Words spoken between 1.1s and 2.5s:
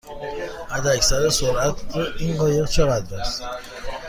سرعت این